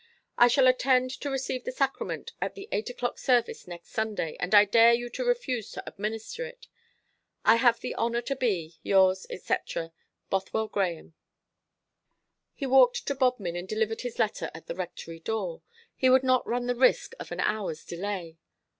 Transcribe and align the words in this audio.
"I 0.35 0.47
shall 0.47 0.65
attend 0.67 1.11
to 1.21 1.29
receive 1.29 1.63
the 1.63 1.71
sacrament 1.71 2.31
at 2.41 2.55
the 2.55 2.67
eight 2.71 2.89
o'clock 2.89 3.19
service 3.19 3.67
next 3.67 3.89
Sunday, 3.91 4.35
and 4.39 4.55
I 4.55 4.65
dare 4.65 4.93
you 4.95 5.11
to 5.11 5.23
refuse 5.23 5.69
to 5.73 5.87
administer 5.87 6.43
it. 6.43 6.65
I 7.45 7.57
have 7.57 7.79
the 7.81 7.93
honour 7.93 8.23
to 8.23 8.35
be, 8.35 8.77
yours, 8.81 9.27
&c. 9.29 9.55
BOTHWELL 10.31 10.69
GRAHAME." 10.69 11.13
He 12.55 12.65
walked 12.65 13.05
to 13.05 13.13
Bodmin 13.13 13.55
and 13.55 13.67
delivered 13.67 14.01
his 14.01 14.17
letter 14.17 14.49
at 14.55 14.65
the 14.65 14.73
Rectory 14.73 15.19
door. 15.19 15.61
He 15.95 16.09
would 16.09 16.23
not 16.23 16.47
run 16.47 16.65
the 16.65 16.73
risk 16.73 17.13
of 17.19 17.31
an 17.31 17.39
hour's 17.39 17.85
delay. 17.85 18.37